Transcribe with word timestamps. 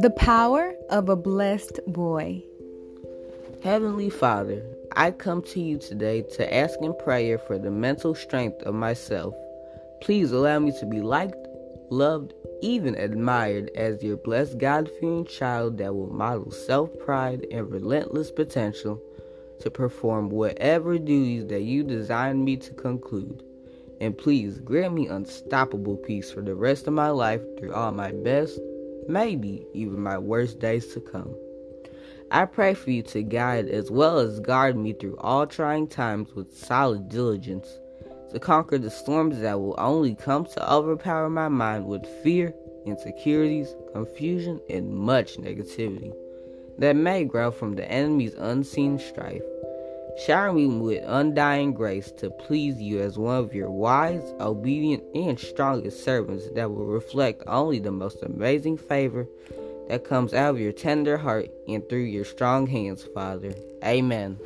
The 0.00 0.14
power 0.16 0.74
of 0.88 1.10
a 1.10 1.16
blessed 1.16 1.80
boy. 1.86 2.42
Heavenly 3.62 4.08
Father, 4.08 4.62
I 4.92 5.10
come 5.10 5.42
to 5.42 5.60
you 5.60 5.76
today 5.76 6.22
to 6.22 6.54
ask 6.54 6.80
in 6.80 6.94
prayer 6.94 7.36
for 7.36 7.58
the 7.58 7.70
mental 7.70 8.14
strength 8.14 8.62
of 8.62 8.74
myself. 8.74 9.34
Please 10.00 10.32
allow 10.32 10.58
me 10.60 10.72
to 10.80 10.86
be 10.86 11.02
liked, 11.02 11.36
loved, 11.90 12.32
even 12.62 12.94
admired 12.94 13.70
as 13.74 14.02
your 14.02 14.16
blessed 14.16 14.56
God 14.56 14.90
fearing 14.98 15.26
child 15.26 15.76
that 15.78 15.94
will 15.94 16.10
model 16.10 16.50
self 16.50 16.88
pride 16.98 17.46
and 17.50 17.70
relentless 17.70 18.30
potential 18.30 19.02
to 19.60 19.70
perform 19.70 20.30
whatever 20.30 20.98
duties 20.98 21.46
that 21.48 21.62
you 21.62 21.82
designed 21.82 22.44
me 22.44 22.56
to 22.56 22.72
conclude. 22.72 23.44
And 24.00 24.16
please 24.16 24.58
grant 24.58 24.94
me 24.94 25.08
unstoppable 25.08 25.96
peace 25.96 26.30
for 26.30 26.40
the 26.40 26.54
rest 26.54 26.86
of 26.86 26.94
my 26.94 27.10
life 27.10 27.42
through 27.58 27.74
all 27.74 27.92
my 27.92 28.12
best 28.12 28.58
maybe 29.10 29.66
even 29.74 30.00
my 30.00 30.18
worst 30.18 30.60
days 30.60 30.86
to 30.94 31.00
come. 31.00 31.34
I 32.30 32.44
pray 32.44 32.74
for 32.74 32.90
you 32.90 33.02
to 33.04 33.22
guide 33.22 33.68
as 33.68 33.90
well 33.90 34.18
as 34.18 34.40
guard 34.40 34.76
me 34.76 34.92
through 34.92 35.16
all 35.18 35.46
trying 35.46 35.88
times 35.88 36.34
with 36.34 36.56
solid 36.56 37.08
diligence, 37.08 37.66
to 38.32 38.38
conquer 38.38 38.78
the 38.78 38.90
storms 38.90 39.40
that 39.40 39.58
will 39.58 39.74
only 39.78 40.14
come 40.14 40.46
to 40.46 40.72
overpower 40.72 41.28
my 41.28 41.48
mind 41.48 41.86
with 41.86 42.06
fear, 42.22 42.54
insecurities, 42.86 43.74
confusion, 43.92 44.60
and 44.70 44.94
much 44.94 45.38
negativity 45.38 46.14
that 46.78 46.94
may 46.94 47.24
grow 47.24 47.50
from 47.50 47.74
the 47.74 47.90
enemy's 47.90 48.34
unseen 48.34 48.98
strife. 48.98 49.42
Shower 50.16 50.52
me 50.52 50.66
with 50.66 51.02
undying 51.06 51.72
grace 51.72 52.12
to 52.18 52.30
please 52.30 52.80
you 52.80 53.00
as 53.00 53.18
one 53.18 53.36
of 53.36 53.54
your 53.54 53.70
wise, 53.70 54.22
obedient, 54.40 55.02
and 55.14 55.38
strongest 55.38 56.04
servants 56.04 56.48
that 56.54 56.70
will 56.70 56.86
reflect 56.86 57.42
only 57.46 57.78
the 57.78 57.92
most 57.92 58.22
amazing 58.22 58.76
favor 58.76 59.26
that 59.88 60.04
comes 60.04 60.34
out 60.34 60.50
of 60.50 60.60
your 60.60 60.72
tender 60.72 61.16
heart 61.16 61.50
and 61.66 61.88
through 61.88 62.00
your 62.00 62.24
strong 62.24 62.66
hands, 62.66 63.04
Father. 63.14 63.52
Amen. 63.84 64.38